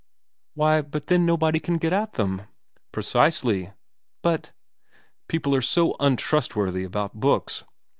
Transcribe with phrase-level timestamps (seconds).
[0.29, 3.71] * Why but then nobody can get at them.' * Precisely.'
[4.23, 4.51] But
[5.29, 7.65] ''People are so untrustworthy about books.